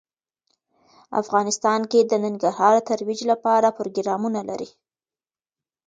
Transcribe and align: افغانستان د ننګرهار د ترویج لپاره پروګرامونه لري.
افغانستان 1.21 1.79
د 2.11 2.13
ننګرهار 2.25 2.73
د 2.79 2.85
ترویج 2.89 3.19
لپاره 3.31 3.75
پروګرامونه 3.77 4.39
لري. 4.49 4.69